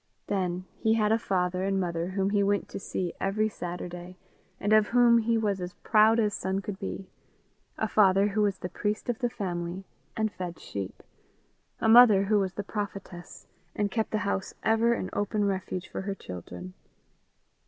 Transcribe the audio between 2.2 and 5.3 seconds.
he went to see every Saturday, and of whom